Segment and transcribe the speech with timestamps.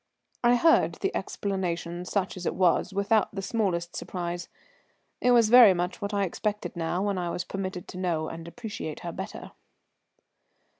[0.43, 4.47] I heard the explanation, such as it was, without the smallest surprise;
[5.21, 8.47] it was very much what I expected now when I was permitted to know and
[8.47, 9.51] appreciate her better.